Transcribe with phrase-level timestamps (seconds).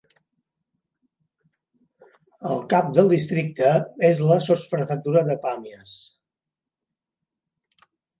[2.51, 3.69] El cap del districte
[4.09, 5.93] és la sotsprefectura de Pàmies.